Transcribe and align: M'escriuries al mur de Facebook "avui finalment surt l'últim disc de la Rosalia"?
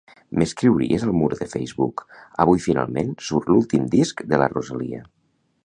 M'escriuries 0.43 1.03
al 1.07 1.11
mur 1.17 1.27
de 1.33 1.47
Facebook 1.51 2.01
"avui 2.45 2.63
finalment 2.65 3.13
surt 3.29 3.53
l'últim 3.55 3.87
disc 3.97 4.25
de 4.33 4.41
la 4.43 4.49
Rosalia"? 4.59 5.07